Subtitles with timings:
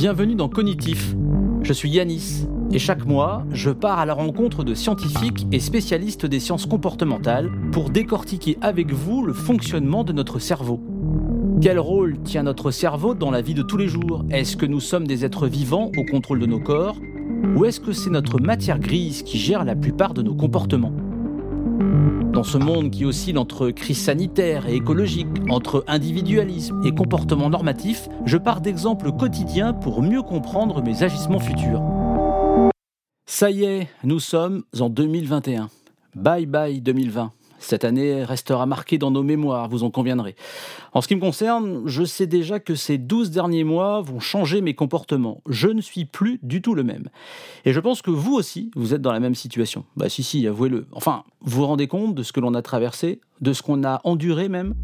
[0.00, 1.14] Bienvenue dans Cognitif.
[1.60, 6.24] Je suis Yanis et chaque mois, je pars à la rencontre de scientifiques et spécialistes
[6.24, 10.80] des sciences comportementales pour décortiquer avec vous le fonctionnement de notre cerveau.
[11.60, 14.24] Quel rôle tient notre cerveau dans la vie de tous les jours?
[14.30, 16.96] Est-ce que nous sommes des êtres vivants au contrôle de nos corps?
[17.54, 20.94] Ou est-ce que c'est notre matière grise qui gère la plupart de nos comportements?
[22.40, 28.08] Dans ce monde qui oscille entre crise sanitaire et écologique, entre individualisme et comportement normatif,
[28.24, 31.82] je pars d'exemples quotidiens pour mieux comprendre mes agissements futurs.
[33.26, 35.68] Ça y est, nous sommes en 2021.
[36.14, 37.30] Bye bye 2020.
[37.60, 40.34] Cette année restera marquée dans nos mémoires, vous en conviendrez.
[40.92, 44.62] En ce qui me concerne, je sais déjà que ces 12 derniers mois vont changer
[44.62, 45.42] mes comportements.
[45.48, 47.08] Je ne suis plus du tout le même.
[47.66, 49.84] Et je pense que vous aussi, vous êtes dans la même situation.
[49.96, 50.86] Bah si, si, avouez-le.
[50.92, 54.00] Enfin, vous vous rendez compte de ce que l'on a traversé, de ce qu'on a
[54.04, 54.74] enduré même?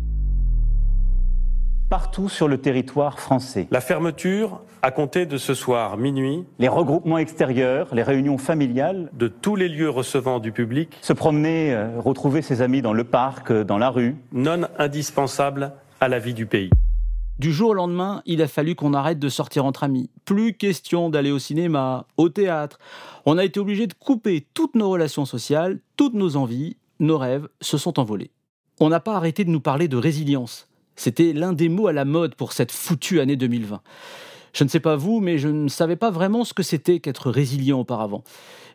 [1.88, 3.68] Partout sur le territoire français.
[3.70, 9.28] La fermeture, à compter de ce soir minuit, les regroupements extérieurs, les réunions familiales, de
[9.28, 13.50] tous les lieux recevant du public, se promener, euh, retrouver ses amis dans le parc,
[13.50, 16.70] euh, dans la rue, non indispensable à la vie du pays.
[17.38, 20.10] Du jour au lendemain, il a fallu qu'on arrête de sortir entre amis.
[20.24, 22.78] Plus question d'aller au cinéma, au théâtre.
[23.26, 27.46] On a été obligé de couper toutes nos relations sociales, toutes nos envies, nos rêves
[27.60, 28.30] se sont envolés.
[28.80, 30.65] On n'a pas arrêté de nous parler de résilience.
[30.96, 33.80] C'était l'un des mots à la mode pour cette foutue année 2020.
[34.52, 37.30] Je ne sais pas vous, mais je ne savais pas vraiment ce que c'était qu'être
[37.30, 38.24] résilient auparavant.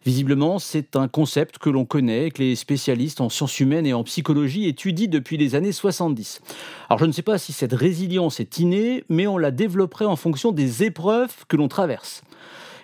[0.05, 4.03] Visiblement, c'est un concept que l'on connaît, que les spécialistes en sciences humaines et en
[4.03, 6.41] psychologie étudient depuis les années 70.
[6.89, 10.15] Alors je ne sais pas si cette résilience est innée, mais on la développerait en
[10.15, 12.23] fonction des épreuves que l'on traverse.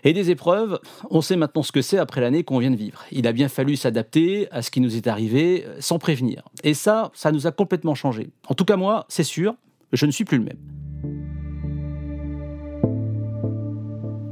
[0.08, 3.04] Et des épreuves, on sait maintenant ce que c'est après l'année qu'on vient de vivre.
[3.12, 6.44] Il a bien fallu s'adapter à ce qui nous est arrivé euh, sans prévenir.
[6.64, 8.30] Et ça, ça nous a complètement changé.
[8.48, 9.56] En tout cas moi, c'est sûr,
[9.92, 10.60] je ne suis plus le même.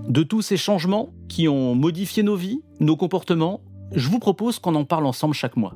[0.07, 3.59] De tous ces changements qui ont modifié nos vies, nos comportements,
[3.91, 5.75] je vous propose qu'on en parle ensemble chaque mois.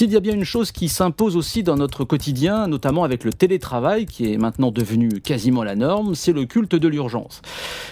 [0.00, 3.34] S'il y a bien une chose qui s'impose aussi dans notre quotidien, notamment avec le
[3.34, 7.42] télétravail qui est maintenant devenu quasiment la norme, c'est le culte de l'urgence.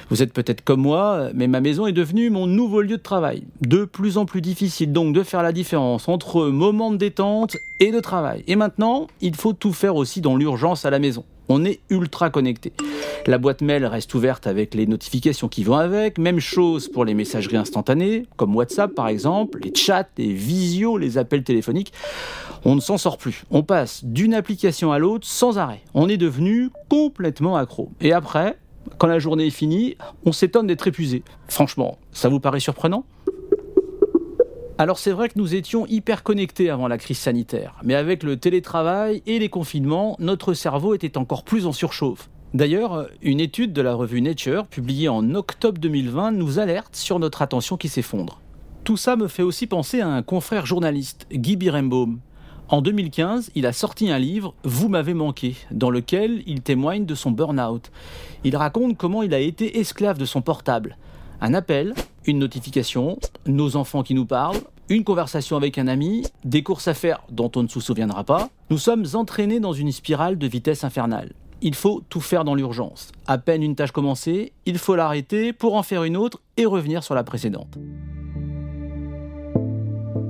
[0.09, 3.43] Vous êtes peut-être comme moi, mais ma maison est devenue mon nouveau lieu de travail.
[3.61, 7.93] De plus en plus difficile donc de faire la différence entre moment de détente et
[7.93, 8.43] de travail.
[8.47, 11.27] Et maintenant, il faut tout faire aussi dans l'urgence à la maison.
[11.49, 12.73] On est ultra connecté.
[13.27, 16.19] La boîte mail reste ouverte avec les notifications qui vont avec.
[16.19, 21.19] Même chose pour les messageries instantanées, comme WhatsApp par exemple, les chats, les visios, les
[21.19, 21.93] appels téléphoniques.
[22.65, 23.45] On ne s'en sort plus.
[23.51, 25.81] On passe d'une application à l'autre sans arrêt.
[25.95, 27.91] On est devenu complètement accro.
[28.01, 28.59] Et après,
[28.99, 31.23] quand la journée est finie, on s'étonne d'être épuisé.
[31.49, 33.05] Franchement, ça vous paraît surprenant?
[34.81, 38.37] Alors c'est vrai que nous étions hyper connectés avant la crise sanitaire, mais avec le
[38.37, 42.31] télétravail et les confinements, notre cerveau était encore plus en surchauffe.
[42.55, 47.43] D'ailleurs, une étude de la revue Nature, publiée en octobre 2020, nous alerte sur notre
[47.43, 48.41] attention qui s'effondre.
[48.85, 52.21] Tout ça me fait aussi penser à un confrère journaliste, Guy Birembaum.
[52.69, 57.17] En 2015, il a sorti un livre, Vous m'avez manqué, dans lequel il témoigne de
[57.17, 57.91] son burn-out.
[58.45, 60.97] Il raconte comment il a été esclave de son portable.
[61.41, 61.95] Un appel,
[62.27, 66.95] une notification, nos enfants qui nous parlent, une conversation avec un ami, des courses à
[66.95, 68.49] faire dont on ne se souviendra pas.
[68.71, 71.33] Nous sommes entraînés dans une spirale de vitesse infernale.
[71.63, 73.13] Il faut tout faire dans l'urgence.
[73.27, 77.05] À peine une tâche commencée, il faut l'arrêter pour en faire une autre et revenir
[77.05, 77.79] sur la précédente.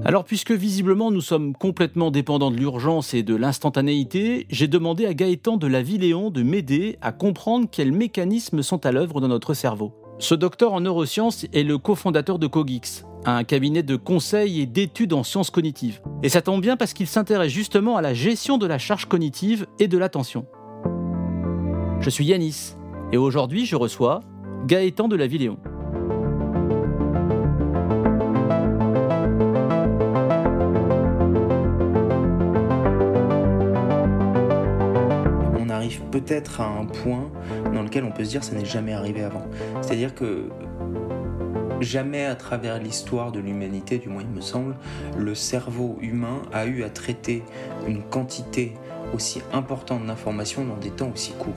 [0.04, 5.14] Alors puisque visiblement nous sommes complètement dépendants de l'urgence et de l'instantanéité, j'ai demandé à
[5.14, 9.54] Gaëtan de la Villéon de m'aider à comprendre quels mécanismes sont à l'œuvre dans notre
[9.54, 9.92] cerveau.
[10.20, 15.12] Ce docteur en neurosciences est le cofondateur de Cogix, un cabinet de conseil et d'études
[15.12, 16.00] en sciences cognitives.
[16.24, 19.66] Et ça tombe bien parce qu'il s'intéresse justement à la gestion de la charge cognitive
[19.78, 20.44] et de l'attention.
[22.00, 22.74] Je suis Yanis,
[23.12, 24.20] et aujourd'hui je reçois
[24.66, 25.58] Gaëtan de la Villéon.
[36.20, 37.30] Peut-être à un point
[37.72, 39.46] dans lequel on peut se dire ça n'est jamais arrivé avant.
[39.82, 40.48] C'est-à-dire que
[41.80, 44.74] jamais à travers l'histoire de l'humanité, du moins il me semble,
[45.16, 47.42] le cerveau humain a eu à traiter
[47.86, 48.74] une quantité
[49.14, 51.54] aussi importante d'informations dans des temps aussi courts.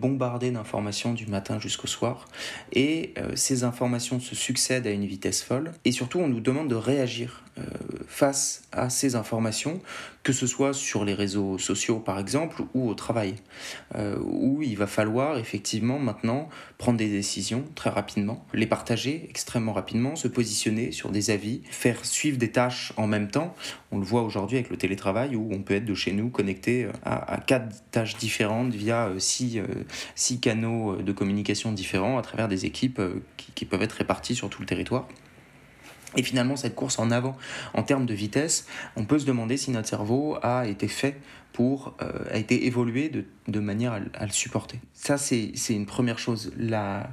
[0.00, 2.28] Bombardé d'informations du matin jusqu'au soir.
[2.72, 5.72] Et euh, ces informations se succèdent à une vitesse folle.
[5.84, 7.42] Et surtout on nous demande de réagir
[8.06, 9.80] face à ces informations,
[10.22, 13.36] que ce soit sur les réseaux sociaux par exemple ou au travail,
[13.94, 19.72] euh, où il va falloir effectivement maintenant prendre des décisions très rapidement, les partager extrêmement
[19.72, 23.54] rapidement, se positionner sur des avis, faire suivre des tâches en même temps.
[23.92, 26.88] On le voit aujourd'hui avec le télétravail où on peut être de chez nous connecté
[27.04, 29.60] à, quatre tâches différentes via euh, six,
[30.14, 33.00] six, canaux de communication différents à travers des équipes
[33.36, 35.06] qui, qui peuvent être réparties sur tout le territoire.
[36.16, 37.36] Et finalement, cette course en avant,
[37.74, 38.66] en termes de vitesse,
[38.96, 41.20] on peut se demander si notre cerveau a été fait
[41.52, 44.80] pour, euh, a été évolué de, de manière à, le supporter.
[44.94, 46.52] Ça, c'est une première chose.
[46.56, 47.10] La,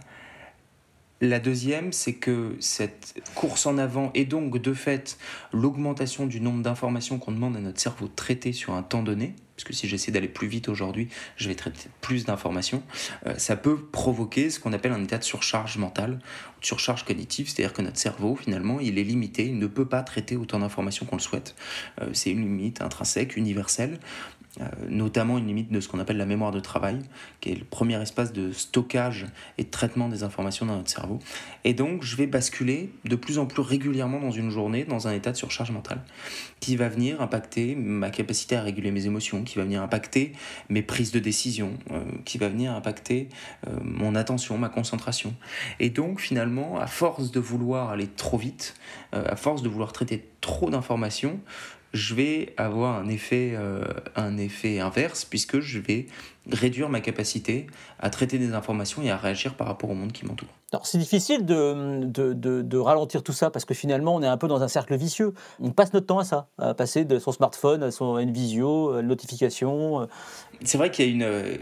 [1.21, 5.17] la deuxième, c'est que cette course en avant et donc de fait
[5.51, 9.33] l'augmentation du nombre d'informations qu'on demande à notre cerveau de traiter sur un temps donné,
[9.55, 12.83] parce que si j'essaie d'aller plus vite aujourd'hui, je vais traiter plus d'informations,
[13.25, 16.19] euh, ça peut provoquer ce qu'on appelle un état de surcharge mentale,
[16.61, 20.03] de surcharge cognitive, c'est-à-dire que notre cerveau, finalement, il est limité, il ne peut pas
[20.03, 21.55] traiter autant d'informations qu'on le souhaite.
[21.99, 23.99] Euh, c'est une limite intrinsèque, universelle.
[24.59, 26.97] Euh, notamment une limite de ce qu'on appelle la mémoire de travail,
[27.41, 29.27] qui est le premier espace de stockage
[29.59, 31.19] et de traitement des informations dans notre cerveau.
[31.63, 35.11] Et donc, je vais basculer de plus en plus régulièrement dans une journée dans un
[35.11, 36.01] état de surcharge mentale,
[36.59, 40.31] qui va venir impacter ma capacité à réguler mes émotions, qui va venir impacter
[40.69, 43.29] mes prises de décision, euh, qui va venir impacter
[43.67, 45.35] euh, mon attention, ma concentration.
[45.79, 48.75] Et donc, finalement, à force de vouloir aller trop vite,
[49.11, 51.39] à force de vouloir traiter trop d'informations,
[51.93, 53.83] je vais avoir un effet, euh,
[54.15, 56.07] un effet inverse puisque je vais
[56.51, 57.67] réduire ma capacité
[57.99, 60.49] à traiter des informations et à réagir par rapport au monde qui m'entoure.
[60.73, 64.35] Alors c'est difficile de, de, de, ralentir tout ça parce que finalement on est un
[64.35, 65.33] peu dans un cercle vicieux.
[65.61, 68.91] On passe notre temps à ça, à passer de son smartphone à son une visio,
[68.91, 70.01] à une notification.
[70.01, 70.05] Euh.
[70.65, 71.55] C'est vrai qu'il y a une, euh,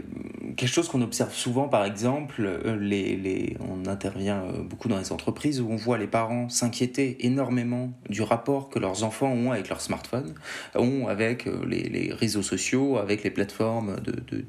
[0.56, 5.12] quelque chose qu'on observe souvent par exemple, euh, les, les, on intervient beaucoup dans les
[5.12, 9.68] entreprises où on voit les parents s'inquiéter énormément du rapport que leurs enfants ont avec
[9.68, 10.34] leur smartphone,
[10.74, 14.44] ont avec les, les réseaux sociaux, avec les plateformes de, de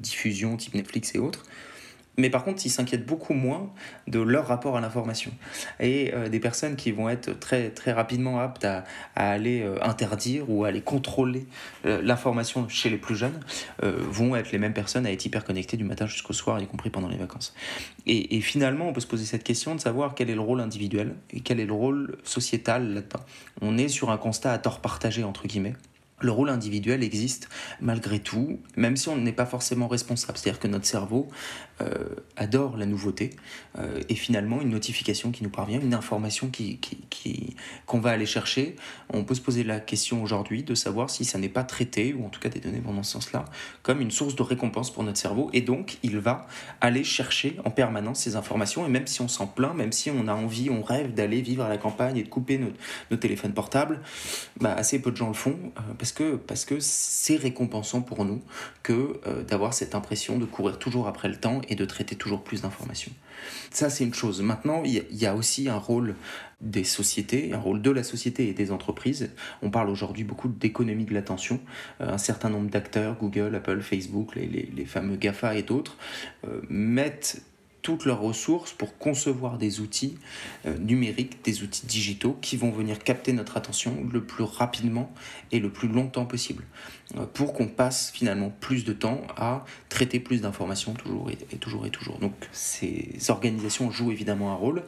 [0.56, 1.44] type Netflix et autres.
[2.18, 3.70] Mais par contre, ils s'inquiètent beaucoup moins
[4.08, 5.30] de leur rapport à l'information.
[5.80, 8.84] Et euh, des personnes qui vont être très, très rapidement aptes à,
[9.14, 11.46] aller euh, interdire ou à aller contrôler
[11.86, 13.38] euh, l'information chez les plus jeunes
[13.80, 16.90] vont être les mêmes personnes à être hyper connectées du matin jusqu'au soir, y compris
[16.90, 17.54] pendant les vacances.
[18.06, 20.60] Et, et, finalement, on peut se poser cette question de savoir quel est le rôle
[20.60, 23.20] individuel et quel est le rôle sociétal là-dedans.
[23.60, 25.74] On est sur un constat à tort partagé, entre guillemets
[26.20, 27.48] le rôle individuel existe
[27.80, 30.38] malgré tout, même si on n'est pas forcément responsable.
[30.38, 31.28] C'est-à-dire que notre cerveau
[32.36, 33.30] adore la nouveauté
[33.78, 38.26] euh, et finalement une notification qui nous parvient, une information qui, qui, qu'on va aller
[38.26, 38.76] chercher,
[39.12, 42.24] on peut se poser la question aujourd'hui de savoir si ça n'est pas traité, ou
[42.24, 43.44] en tout cas des données vont dans ce sens-là,
[43.82, 46.46] comme une source de récompense pour notre cerveau et donc il va
[46.80, 50.28] aller chercher en permanence ces informations et même si on s'en plaint, même si on
[50.28, 52.70] a envie, on rêve d'aller vivre à la campagne et de couper nos,
[53.10, 54.00] nos téléphones portables,
[54.60, 58.24] bah, assez peu de gens le font euh, parce que parce que c'est récompensant pour
[58.24, 58.42] nous
[58.82, 62.62] que d'avoir cette impression de courir toujours après le temps et de traiter toujours plus
[62.62, 63.12] d'informations.
[63.70, 64.42] Ça, c'est une chose.
[64.42, 66.16] Maintenant, il y, a aussi un rôle
[66.60, 69.30] des sociétés, un rôle de la société et des entreprises.
[69.62, 71.60] On parle aujourd'hui beaucoup d'économie de l'attention.
[72.00, 75.96] Euh, un certain nombre d'acteurs, Google, Apple, Facebook, les, fameux GAFA et d'autres,
[76.46, 77.42] euh, mettent
[77.82, 80.18] toutes leurs ressources pour concevoir des outils
[80.66, 85.12] euh, numériques, des outils digitaux qui vont venir capter notre attention le plus rapidement
[85.52, 86.64] et le plus longtemps possible,
[87.16, 91.86] euh, pour qu'on passe finalement plus de temps à traiter plus d'informations toujours et, toujours
[91.86, 92.18] et toujours.
[92.18, 94.82] Donc ces organisations jouent évidemment un rôle.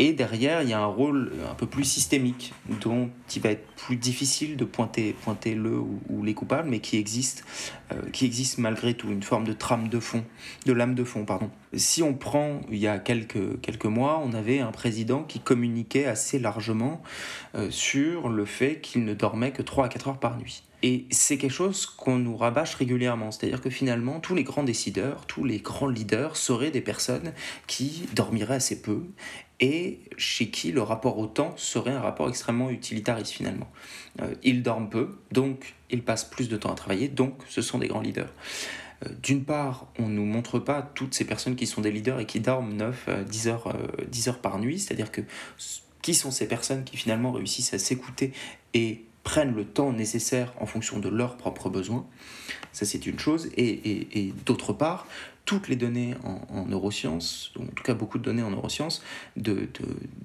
[0.00, 3.66] Et derrière, il y a un rôle un peu plus systémique, dont il va être
[3.74, 7.44] plus difficile de pointer, pointer le ou, les coupables, mais qui existe,
[7.92, 10.24] euh, qui existe malgré tout, une forme de trame de fond,
[10.66, 11.50] de lame de fond, pardon.
[11.74, 16.06] Si on prend, il y a quelques, quelques mois, on avait un président qui communiquait
[16.06, 17.02] assez largement
[17.56, 20.62] euh, sur le fait qu'il ne dormait que 3 à 4 heures par nuit.
[20.82, 25.26] Et c'est quelque chose qu'on nous rabâche régulièrement, c'est-à-dire que finalement, tous les grands décideurs,
[25.26, 27.32] tous les grands leaders seraient des personnes
[27.66, 29.02] qui dormiraient assez peu
[29.58, 33.68] et chez qui le rapport au temps serait un rapport extrêmement utilitariste finalement.
[34.20, 37.78] Euh, ils dorment peu, donc ils passent plus de temps à travailler, donc ce sont
[37.78, 38.32] des grands leaders.
[39.04, 42.20] Euh, d'une part, on ne nous montre pas toutes ces personnes qui sont des leaders
[42.20, 45.22] et qui dorment 9, 10 heures, 10 heures par nuit, c'est-à-dire que
[46.02, 48.32] qui sont ces personnes qui finalement réussissent à s'écouter
[48.74, 52.06] et prennent le temps nécessaire en fonction de leurs propres besoins.
[52.72, 53.50] Ça, c'est une chose.
[53.56, 55.06] Et, et, et d'autre part,
[55.48, 59.02] toutes les données en, neurosciences, en tout cas beaucoup de données en neurosciences,
[59.38, 59.66] de,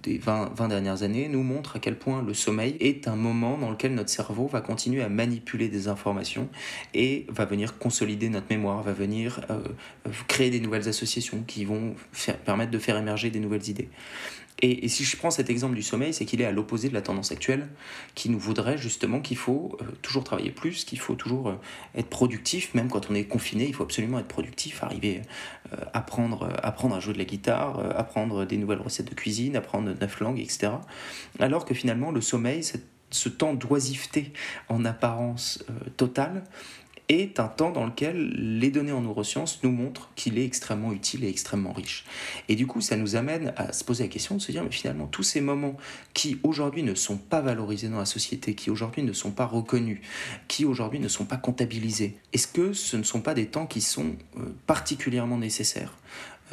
[0.02, 3.58] des 20, 20, dernières années, nous montrent à quel point le sommeil est un moment
[3.58, 6.50] dans lequel notre cerveau va continuer à manipuler des informations
[6.94, 9.62] et va venir consolider notre mémoire, va venir euh,
[10.28, 11.96] créer des nouvelles associations qui vont
[12.44, 13.88] permettre de faire émerger des nouvelles idées.
[14.62, 17.02] Et, si je prends cet exemple du sommeil, c'est qu'il est à l'opposé de la
[17.02, 17.68] tendance actuelle,
[18.16, 21.56] qui nous voudrait justement qu'il faut euh, toujours travailler plus, qu'il faut toujours euh,
[21.96, 25.22] être productif, même quand on est confiné, il faut absolument être productif, arriver
[25.72, 29.56] à euh, apprendre, apprendre à jouer de la guitare, apprendre des nouvelles recettes de cuisine,
[29.56, 30.74] apprendre neuf langues, etc.
[31.40, 32.64] Alors que finalement, le sommeil,
[33.10, 34.34] ce temps d'oisiveté
[34.70, 35.64] en apparence
[35.98, 36.44] totale,
[37.10, 41.24] est un temps dans lequel les données en neurosciences nous montrent qu'il est extrêmement utile
[41.24, 42.06] et extrêmement riche.
[42.50, 44.72] Et du coup, ça nous amène à se poser la question de se dire, mais
[44.72, 45.76] finalement, tous ces moments
[46.14, 50.00] qui aujourd'hui ne sont pas valorisés dans la société, qui aujourd'hui ne sont pas reconnus,
[50.48, 53.82] qui aujourd'hui ne sont pas comptabilisés, est-ce que ce ne sont pas des temps qui
[53.82, 55.98] sont euh, particulièrement nécessaires?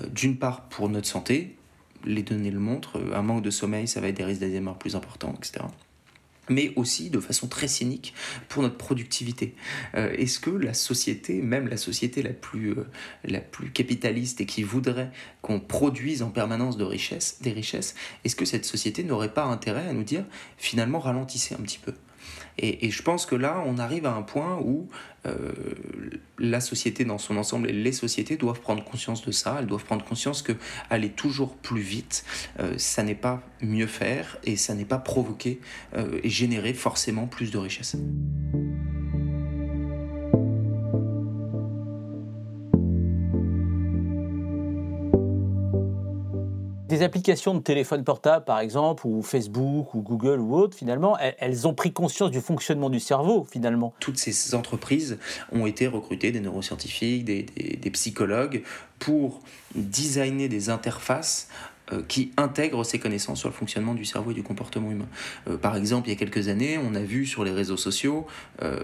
[0.00, 1.56] Euh, D'une part pour notre santé,
[2.04, 4.96] les données le montrent, un manque de sommeil, ça va être des risques d'Alzheimer plus
[4.96, 5.64] importants, etc
[6.50, 8.12] mais aussi de façon très cynique
[8.48, 9.54] pour notre productivité.
[9.94, 12.86] Euh, est-ce que la société, même la société la plus, euh,
[13.24, 18.64] la plus capitaliste et qui voudrait qu'on produise en permanence des richesses, est-ce que cette
[18.64, 20.24] société n'aurait pas intérêt à nous dire
[20.58, 21.94] finalement ralentissez un petit peu?
[22.58, 24.88] Et, je pense que là, on arrive à un point où
[25.26, 25.52] euh,
[26.38, 29.56] la société dans son ensemble et les sociétés doivent prendre conscience de ça.
[29.58, 30.52] Elles doivent prendre conscience que
[30.90, 32.24] aller toujours plus vite,
[32.58, 35.60] euh, ça n'est pas mieux faire et ça n'est pas provoquer
[35.96, 37.96] euh, et générer forcément plus de richesse.
[47.02, 51.74] Applications de téléphone portable, par exemple, ou Facebook, ou Google, ou autres, finalement, elles ont
[51.74, 53.94] pris conscience du fonctionnement du cerveau, finalement.
[54.00, 55.18] Toutes ces entreprises
[55.52, 58.62] ont été recrutées, des neuroscientifiques, des, psychologues,
[58.98, 59.40] pour
[59.74, 61.48] designer des interfaces
[61.92, 65.08] euh, qui intègrent ces connaissances sur le fonctionnement du cerveau et du comportement humain.
[65.48, 68.26] Euh, par exemple, il y a quelques années, on a vu sur les réseaux sociaux
[68.62, 68.78] euh,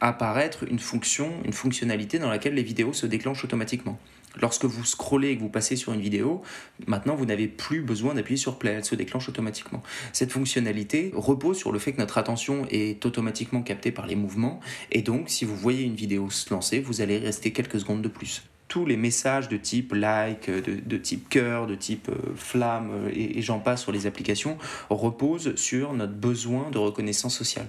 [0.00, 3.98] apparaître une fonction, une fonctionnalité dans laquelle les vidéos se déclenchent automatiquement.
[4.40, 6.42] Lorsque vous scrollez et que vous passez sur une vidéo,
[6.86, 9.82] maintenant vous n'avez plus besoin d'appuyer sur play, elle se déclenche automatiquement.
[10.12, 14.60] Cette fonctionnalité repose sur le fait que notre attention est automatiquement captée par les mouvements.
[14.92, 18.08] Et donc si vous voyez une vidéo se lancer, vous allez rester quelques secondes de
[18.08, 18.42] plus.
[18.68, 23.42] Tous les messages de type like, de, type cœur, de type euh, flamme euh, et
[23.42, 24.58] j'en passe sur les applications
[24.90, 27.66] reposent sur notre besoin de reconnaissance sociale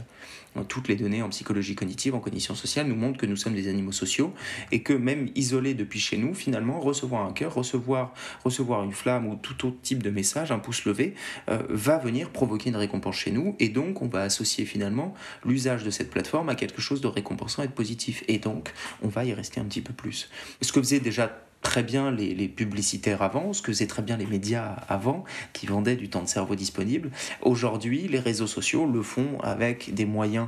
[0.68, 3.68] toutes les données en psychologie cognitive, en cognition sociale, nous montrent que nous sommes des
[3.68, 4.34] animaux sociaux
[4.72, 9.28] et que même isolés depuis chez nous, finalement, recevoir un cœur, recevoir, recevoir une flamme
[9.28, 11.16] ou tout autre type de message, un pouce levé,
[11.50, 15.14] euh, va venir provoquer une récompense chez nous et donc on va associer finalement
[15.46, 19.08] l'usage de cette plateforme à quelque chose de récompensant et de positif et donc on
[19.08, 20.30] va y rester un petit peu plus.
[20.62, 24.26] Ce que faisait déjà très bien les, publicitaires avant, ce que faisaient très bien les
[24.26, 27.12] médias avant, qui vendaient du temps de cerveau disponible.
[27.42, 30.48] Aujourd'hui, les réseaux sociaux le font avec des moyens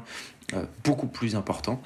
[0.54, 1.82] euh, beaucoup plus importants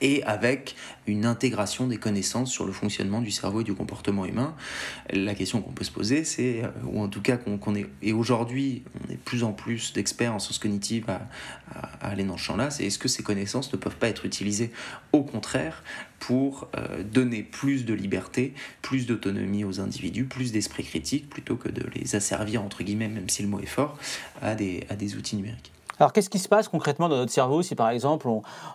[0.00, 0.76] et avec
[1.06, 4.54] une intégration des connaissances sur le fonctionnement du cerveau et du comportement humain.
[5.10, 8.12] La question qu'on peut se poser, c'est, euh, ou en tout cas qu'on est, et
[8.12, 11.28] aujourd'hui on est de plus en plus d'experts en sciences cognitives à,
[12.00, 14.70] aller dans ce champ-là, c'est est-ce que ces connaissances ne peuvent pas être utilisées
[15.12, 15.82] au contraire
[16.18, 21.68] pour euh, donner plus de liberté, plus d'autonomie aux individus, plus d'esprit critique, plutôt que
[21.68, 23.98] de les asservir, entre guillemets, même si le mot est fort,
[24.40, 25.75] à des, à des outils numériques?
[25.98, 28.28] Alors, qu'est-ce qui se passe concrètement dans notre cerveau si, par exemple,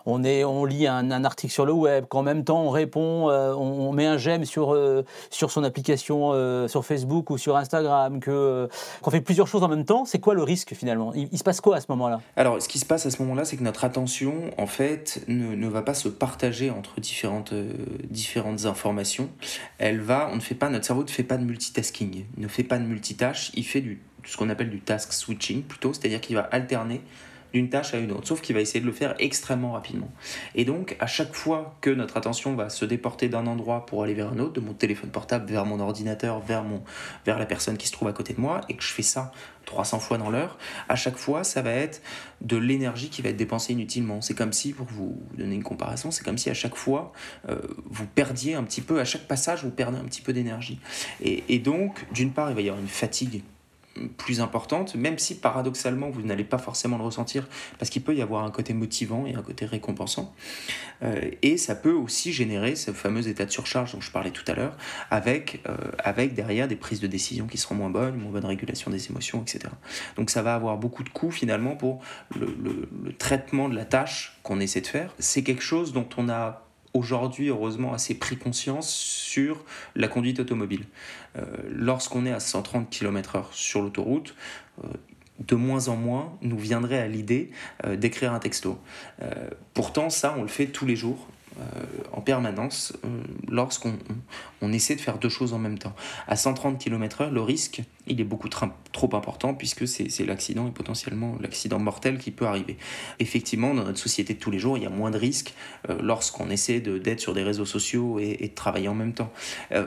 [0.06, 0.18] on,
[0.64, 4.18] lit un, article sur le web, qu'en même temps on répond, euh, on, met un
[4.18, 9.46] j'aime sur, euh, sur son application euh, sur Facebook ou sur Instagram, qu'on fait plusieurs
[9.46, 11.12] choses en même temps C'est quoi le risque finalement?
[11.14, 12.20] Il, se passe quoi à ce moment-là?
[12.36, 15.54] Alors, ce qui se passe à ce moment-là, c'est que notre attention, en fait, ne,
[15.54, 17.54] ne va pas se partager entre différentes,
[18.10, 19.28] différentes informations.
[19.78, 22.64] Elle va, on ne fait pas, notre cerveau ne fait pas de multitasking, ne fait
[22.64, 26.36] pas de multitâche, il fait du ce qu'on appelle du task switching plutôt, c'est-à-dire qu'il
[26.36, 27.02] va alterner
[27.52, 30.10] d'une tâche à une autre, sauf qu'il va essayer de le faire extrêmement rapidement.
[30.54, 34.14] Et donc, à chaque fois que notre attention va se déporter d'un endroit pour aller
[34.14, 36.82] vers un autre, de mon téléphone portable vers mon ordinateur, vers, mon,
[37.26, 39.32] vers la personne qui se trouve à côté de moi, et que je fais ça
[39.66, 42.02] 300 fois dans l'heure, à chaque fois, ça va être
[42.40, 44.20] de l'énergie qui va être dépensée inutilement.
[44.20, 47.12] C'est comme si, pour vous donner une comparaison, c'est comme si à chaque fois,
[47.48, 50.80] euh, vous perdiez un petit peu, à chaque passage, vous perdez un petit peu d'énergie.
[51.22, 53.42] Et, et donc, d'une part, il va y avoir une fatigue
[54.16, 57.46] plus importante, même si paradoxalement vous n'allez pas forcément le ressentir,
[57.78, 60.34] parce qu'il peut y avoir un côté motivant et un côté récompensant.
[61.02, 64.44] Euh, et ça peut aussi générer ce fameux état de surcharge dont je parlais tout
[64.50, 64.76] à l'heure,
[65.10, 68.90] avec, euh, avec derrière des prises de décision qui seront moins bonnes, moins bonne régulation
[68.90, 69.60] des émotions, etc.
[70.16, 72.00] Donc ça va avoir beaucoup de coûts finalement pour
[72.38, 75.14] le, le traitement de la tâche qu'on essaie de faire.
[75.18, 80.84] C'est quelque chose dont on a aujourd'hui, heureusement, assez pris conscience sur la conduite automobile.
[81.36, 84.34] Euh, lorsqu'on est à 130 km/h sur l'autoroute,
[84.84, 84.88] euh,
[85.46, 87.50] de moins en moins nous viendrait à l'idée
[87.84, 88.78] euh, d'écrire un texto.
[89.74, 91.28] pourtant, ça, on le fait tous les jours
[92.12, 93.94] en permanence euh, lorsqu'on
[94.60, 95.94] on, essaie de faire deux choses en même temps.
[96.26, 101.36] À 130 km/h, le risque, il est beaucoup trop important puisque c'est l'accident et potentiellement
[101.40, 102.76] l'accident mortel qui peut arriver.
[103.18, 105.54] Effectivement, dans notre société de tous les jours, il y a moins de risques
[105.88, 109.32] euh, lorsqu'on essaie d'être sur des réseaux sociaux et, de travailler en même temps.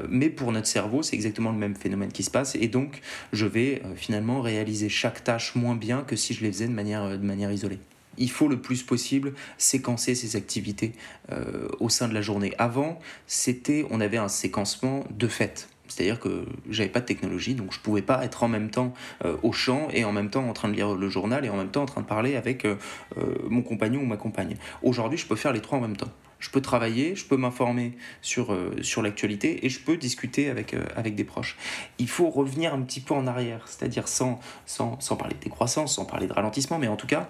[0.10, 3.02] mais pour notre cerveau, c'est exactement le même phénomène qui se passe et donc
[3.34, 7.10] je vais finalement réaliser chaque tâche moins bien que si je les faisais de manière,
[7.10, 7.80] de manière isolée
[8.18, 10.94] il faut le plus possible séquencer ces activités
[11.32, 12.54] euh, au sein de la journée.
[12.58, 15.70] Avant, c'était, on avait un séquencement de fait.
[15.88, 18.94] C'est-à-dire que j'avais pas de technologie, donc je pouvais pas être en même temps
[19.24, 21.58] euh, au champ et en même temps en train de lire le journal et en
[21.58, 22.76] même temps en train de parler avec euh,
[23.48, 24.58] mon compagnon ou ma compagne.
[24.82, 26.12] Aujourd'hui, je peux faire les trois en même temps.
[26.40, 31.16] Je peux travailler, je peux m'informer sur, sur l'actualité et je peux discuter avec, avec
[31.16, 31.58] des proches.
[31.98, 35.96] Il faut revenir un petit peu en arrière, c'est-à-dire sans, sans, sans parler de décroissance,
[35.96, 37.30] sans parler de ralentissement, mais en tout cas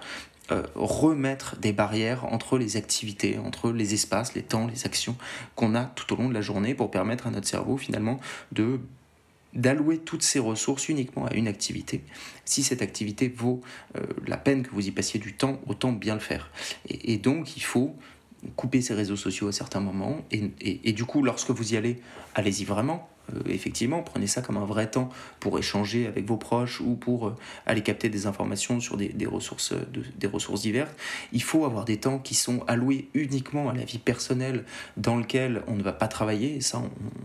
[0.51, 5.15] euh, remettre des barrières entre les activités, entre les espaces, les temps, les actions
[5.55, 8.19] qu'on a tout au long de la journée pour permettre à notre cerveau finalement
[8.51, 8.79] de
[9.53, 12.03] d'allouer toutes ses ressources uniquement à une activité.
[12.43, 13.61] Si cette activité vaut
[13.95, 16.51] euh, la peine que vous y passiez du temps, autant bien le faire.
[16.89, 17.95] Et, donc il faut
[18.57, 20.25] couper ses réseaux sociaux à certains moments.
[20.29, 22.01] et du coup, lorsque vous y allez,
[22.35, 23.09] allez-y vraiment.
[23.33, 27.27] Euh, effectivement, prenez ça comme un vrai temps pour échanger avec vos proches ou pour
[27.27, 29.73] euh, aller capter des informations sur des, ressources,
[30.17, 30.91] des ressources diverses.
[31.31, 34.65] Il faut avoir des temps qui sont alloués uniquement à la vie personnelle
[34.97, 36.61] dans lequel on ne va pas travailler.
[36.61, 36.81] Ça,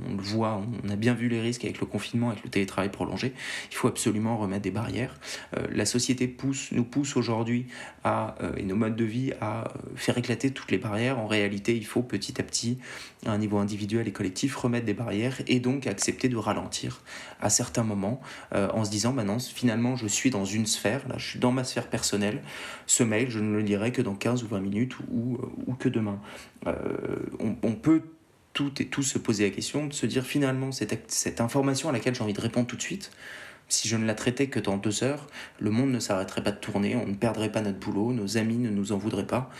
[0.09, 2.91] on, le voit, on a bien vu les risques avec le confinement, avec le télétravail
[2.91, 3.33] prolongé.
[3.71, 5.15] Il faut absolument remettre des barrières.
[5.57, 7.67] Euh, la société pousse, nous pousse aujourd'hui
[8.05, 9.65] à, et nos modes de vie à
[9.95, 11.19] faire éclater toutes les barrières.
[11.19, 12.79] En réalité, il faut petit à petit,
[13.27, 17.03] à un niveau individuel et collectif, remettre des barrières et donc accepter de ralentir
[17.41, 18.21] à certains moments
[18.55, 21.53] euh, en se disant maintenant finalement je suis dans une sphère, là je suis dans
[21.53, 22.43] ma sphère personnelle,
[22.87, 25.89] ce mail je ne le lirai que dans 15 ou 20 minutes ou, ou que
[25.89, 26.21] demain.
[26.67, 26.75] Euh,
[27.63, 28.03] on, peut
[28.53, 31.93] tout et tout se poser la question de se dire finalement cette, cette information à
[31.93, 33.11] laquelle j'ai envie de répondre tout de suite,
[33.71, 35.27] si je ne la traitais que dans deux heures,
[35.59, 38.59] le monde ne s'arrêterait pas de tourner, on ne perdrait pas notre boulot, nos amis
[38.59, 39.51] ne nous en voudraient pas.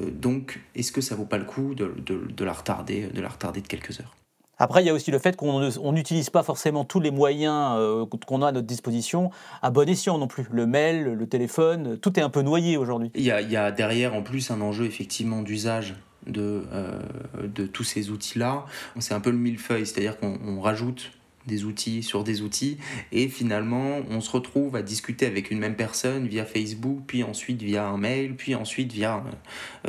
[0.00, 3.28] Euh, donc, est-ce que ça vaut pas le coup de, de, la retarder, de la
[3.28, 4.16] retarder de quelques heures?
[4.60, 8.04] Après, il y a aussi le fait qu'on n'utilise pas forcément tous les moyens euh,
[8.26, 9.30] qu'on a à notre disposition
[9.62, 10.46] à bon escient non plus.
[10.52, 13.10] Le mail, le téléphone, tout est un peu noyé aujourd'hui.
[13.14, 15.94] Il y a, derrière en plus un enjeu effectivement d'usage
[16.26, 17.00] de, euh,
[17.42, 18.66] de tous ces outils-là.
[18.98, 21.10] C'est un peu le millefeuille, c'est-à-dire qu'on rajoute
[21.46, 22.76] des outils sur des outils
[23.12, 27.62] et finalement on se retrouve à discuter avec une même personne via Facebook puis ensuite
[27.62, 29.24] via un mail puis ensuite via,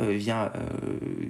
[0.00, 0.50] euh, via,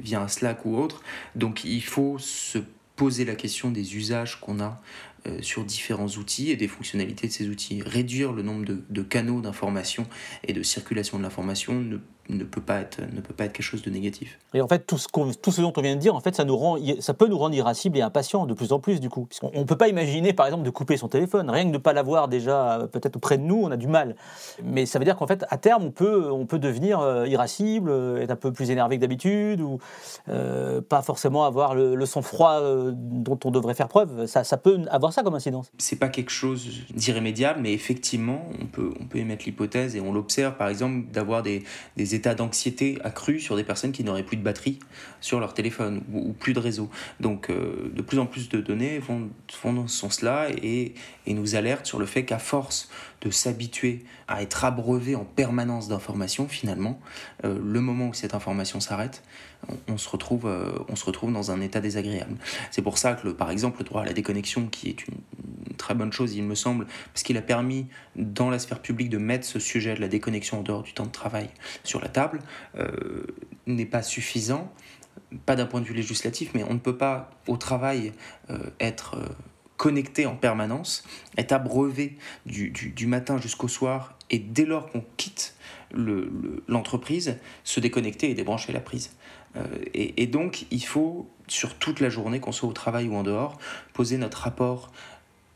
[0.01, 1.03] via un Slack ou autre
[1.35, 2.61] donc il faut se
[2.97, 4.81] poser la question des usages qu'on a
[5.27, 7.81] euh, sur différents outils et des fonctionnalités de ces outils.
[7.81, 10.07] Réduire le nombre de, canaux d'information
[10.43, 13.65] et de circulation de l'information ne ne peut pas être ne peut pas être quelque
[13.65, 14.39] chose de négatif.
[14.55, 16.45] Et en fait tout ce, tout ce dont on vient de dire en fait ça
[16.45, 19.27] nous rend ça peut nous rendre irascibles et impatients de plus en plus du coup
[19.27, 21.79] puisqu'on ne peut pas imaginer par exemple de couper son téléphone rien que de ne
[21.79, 24.17] pas l'avoir déjà euh, peut-être auprès de nous on a du mal
[24.63, 27.91] mais ça veut dire qu'en fait à terme on peut on peut devenir euh, irascible
[27.91, 29.79] euh, être un peu plus énervé que d'habitude ou
[30.89, 32.61] pas forcément avoir le, sang-froid
[32.93, 35.71] dont on devrait faire preuve ça, ça peut avoir ça comme incidence.
[35.79, 40.13] C'est pas quelque chose d'irrémédiable mais effectivement on peut on peut émettre l'hypothèse et on
[40.13, 41.65] l'observe par exemple d'avoir des,
[41.97, 44.79] des d'anxiété accrus sur des personnes qui n'auraient plus de batterie
[45.21, 46.89] sur leur téléphone ou, plus de réseau.
[47.21, 49.29] Donc euh, de plus en plus de données vont,
[49.65, 50.95] dans ce sens-là et,
[51.27, 52.91] nous alertent sur le fait qu'à force
[53.23, 57.01] de s'habituer à être abreuvé en permanence d'informations, finalement,
[57.45, 59.23] euh, le moment où cette information s'arrête,
[59.89, 62.37] on, se retrouve, euh, on se retrouve dans un état désagréable.
[62.73, 65.15] C'est pour ça que, par exemple, le droit à la déconnexion, qui est une,
[65.79, 69.19] très bonne chose, il me semble, parce qu'il a permis dans la sphère publique de
[69.19, 71.49] mettre ce sujet de la déconnexion en dehors du temps de travail
[71.85, 72.41] sur la table,
[72.77, 73.25] euh,
[73.67, 74.73] n'est pas suffisant,
[75.47, 78.13] pas d'un point de vue législatif, mais on ne peut pas au travail
[78.81, 79.17] être
[79.83, 81.03] connecté en permanence,
[81.37, 82.17] être abreuvé
[82.47, 85.57] du, du, matin jusqu'au soir et dès lors qu'on quitte
[86.69, 89.11] l'entreprise, le, se déconnecter et débrancher la prise.
[89.57, 93.17] Euh, et, et, donc, il faut, sur toute la journée, qu'on soit au travail ou
[93.17, 93.59] en dehors,
[93.93, 94.93] poser notre rapport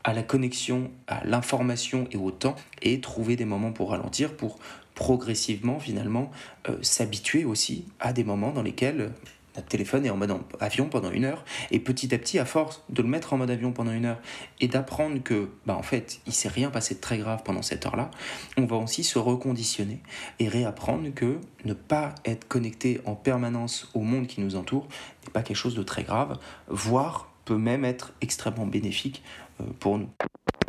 [0.03, 4.59] à la connexion, à l'information et au temps, et trouver des moments pour ralentir, pour
[4.93, 6.31] progressivement, finalement,
[6.67, 9.13] euh, s'habituer aussi à des moments dans lesquels
[9.61, 13.01] téléphone est en mode avion pendant une heure, et petit à petit, à force de
[13.01, 14.19] le mettre en mode avion pendant une heure,
[14.59, 17.85] et d'apprendre que, bah, en fait, il s'est rien passé de très grave pendant cette
[17.85, 18.11] heure-là,
[18.57, 20.01] on va aussi se reconditionner
[20.39, 24.87] et réapprendre que ne pas être connecté en permanence au monde qui nous entoure
[25.25, 29.23] n'est pas quelque chose de très grave, voire peut même être extrêmement bénéfique
[29.61, 30.09] euh, pour nous.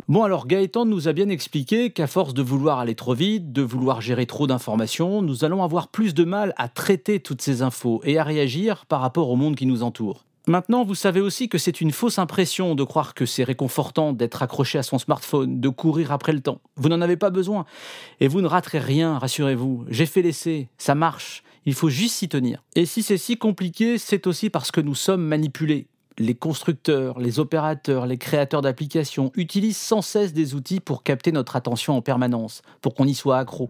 [0.09, 3.61] Bon alors Gaëtan nous a bien expliqué qu'à force de vouloir aller trop vite, de
[3.61, 8.01] vouloir gérer trop d'informations, nous allons avoir plus de mal à traiter toutes ces infos
[8.03, 10.25] et à réagir par rapport au monde qui nous entoure.
[10.47, 14.41] Maintenant, vous savez aussi que c'est une fausse impression de croire que c'est réconfortant d'être
[14.41, 16.59] accroché à son smartphone, de courir après le temps.
[16.75, 17.65] Vous n'en avez pas besoin.
[18.19, 19.85] Et vous ne raterez rien, rassurez-vous.
[19.89, 21.43] J'ai fait l'essai, ça marche.
[21.67, 22.63] Il faut juste s'y tenir.
[22.75, 25.85] Et si c'est si compliqué, c'est aussi parce que nous sommes manipulés
[26.19, 31.55] les constructeurs, les opérateurs, les créateurs d'applications utilisent sans cesse des outils pour capter notre
[31.55, 33.69] attention en permanence, pour qu'on y soit accro.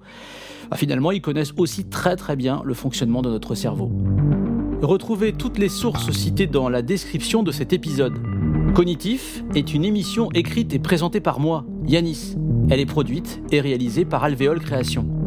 [0.70, 3.92] Bah, finalement, ils connaissent aussi très très bien le fonctionnement de notre cerveau.
[4.82, 8.18] Retrouvez toutes les sources citées dans la description de cet épisode.
[8.74, 12.36] Cognitif est une émission écrite et présentée par moi, Yanis.
[12.70, 15.19] Elle est produite et réalisée par Alvéole Création.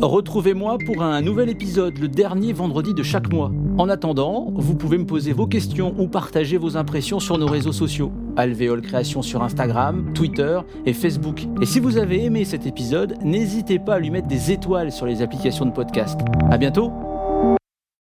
[0.00, 3.50] Retrouvez-moi pour un nouvel épisode le dernier vendredi de chaque mois.
[3.78, 7.72] En attendant, vous pouvez me poser vos questions ou partager vos impressions sur nos réseaux
[7.72, 8.12] sociaux.
[8.36, 11.46] Alvéole Création sur Instagram, Twitter et Facebook.
[11.62, 15.06] Et si vous avez aimé cet épisode, n'hésitez pas à lui mettre des étoiles sur
[15.06, 16.20] les applications de podcast.
[16.50, 17.15] À bientôt!